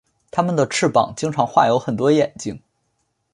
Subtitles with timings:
[0.31, 2.59] 他们的翅膀经常画有很多眼睛。